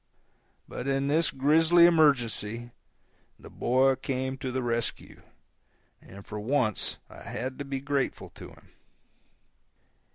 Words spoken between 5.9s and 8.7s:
and for once I had to be grateful to him.